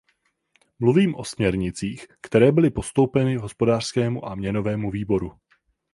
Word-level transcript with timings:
Mluvím 0.79 1.15
o 1.15 1.25
směrnicích, 1.25 2.05
které 2.21 2.51
byly 2.51 2.69
postoupeny 2.69 3.35
Hospodářskému 3.35 4.25
a 4.25 4.35
měnovému 4.35 4.91
výboru. 4.91 5.31